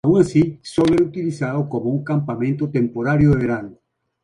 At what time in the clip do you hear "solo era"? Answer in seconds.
0.63-1.03